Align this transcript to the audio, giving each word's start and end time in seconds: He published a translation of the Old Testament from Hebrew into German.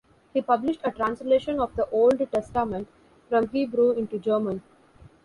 He 0.33 0.41
published 0.41 0.79
a 0.83 0.89
translation 0.89 1.59
of 1.59 1.75
the 1.75 1.87
Old 1.91 2.17
Testament 2.33 2.87
from 3.29 3.49
Hebrew 3.49 3.91
into 3.91 4.17
German. 4.17 4.63